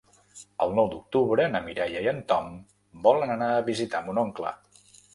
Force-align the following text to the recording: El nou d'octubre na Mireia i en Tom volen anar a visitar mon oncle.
El 0.65 0.71
nou 0.79 0.89
d'octubre 0.93 1.45
na 1.57 1.61
Mireia 1.69 2.03
i 2.07 2.11
en 2.15 2.23
Tom 2.33 2.51
volen 3.07 3.37
anar 3.39 3.55
a 3.61 3.65
visitar 3.71 4.07
mon 4.09 4.27
oncle. 4.29 4.61